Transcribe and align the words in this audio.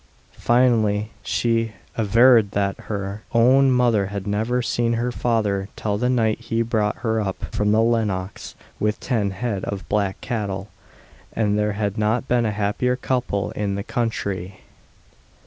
Finally, 0.39 1.11
she 1.21 1.73
averred 1.95 2.49
that 2.53 2.75
her 2.89 3.21
"own 3.33 3.69
mother 3.69 4.07
had 4.07 4.25
never 4.25 4.59
seen 4.59 4.93
her 4.93 5.11
father 5.11 5.69
till 5.75 5.95
the 5.99 6.09
night 6.09 6.39
he 6.39 6.63
brought 6.63 6.95
her 7.05 7.21
up 7.21 7.45
from 7.53 7.71
the 7.71 7.83
Lennox, 7.83 8.55
with 8.79 8.99
ten 8.99 9.29
head 9.29 9.63
of 9.65 9.87
black 9.89 10.19
cattle, 10.19 10.69
and 11.33 11.55
there 11.55 11.73
had 11.73 11.99
not 11.99 12.27
been 12.27 12.47
a 12.47 12.51
happier 12.51 12.95
couple 12.95 13.51
in 13.51 13.75
the 13.75 13.83
country." 13.83 14.61